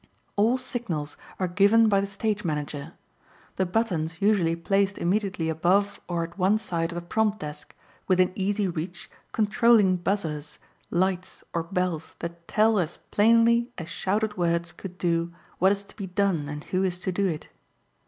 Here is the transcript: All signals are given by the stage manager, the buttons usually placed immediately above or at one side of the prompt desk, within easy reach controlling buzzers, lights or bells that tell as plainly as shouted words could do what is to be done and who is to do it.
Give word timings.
All 0.35 0.57
signals 0.57 1.15
are 1.39 1.47
given 1.47 1.87
by 1.87 1.99
the 2.01 2.07
stage 2.07 2.43
manager, 2.43 2.93
the 3.57 3.67
buttons 3.67 4.19
usually 4.19 4.55
placed 4.55 4.97
immediately 4.97 5.47
above 5.47 6.01
or 6.09 6.23
at 6.23 6.39
one 6.39 6.57
side 6.57 6.89
of 6.89 6.95
the 6.95 7.01
prompt 7.03 7.37
desk, 7.41 7.75
within 8.07 8.31
easy 8.33 8.67
reach 8.67 9.11
controlling 9.31 9.97
buzzers, 9.97 10.57
lights 10.89 11.43
or 11.53 11.61
bells 11.61 12.15
that 12.17 12.47
tell 12.47 12.79
as 12.79 12.97
plainly 13.11 13.69
as 13.77 13.89
shouted 13.89 14.37
words 14.37 14.71
could 14.71 14.97
do 14.97 15.31
what 15.59 15.71
is 15.71 15.83
to 15.83 15.95
be 15.95 16.07
done 16.07 16.49
and 16.49 16.63
who 16.73 16.83
is 16.83 16.97
to 16.97 17.11
do 17.11 17.27
it. 17.27 17.49